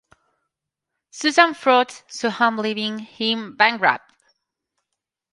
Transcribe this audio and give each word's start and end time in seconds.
Suzanne 1.11 1.53
frauds 1.53 2.01
Soham 2.09 2.57
leaving 2.57 2.97
him 2.97 3.55
bankrupt. 3.55 4.11